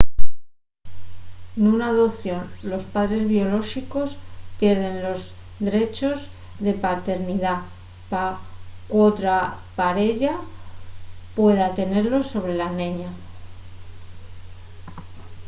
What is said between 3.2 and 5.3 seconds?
biolóxicos pierden los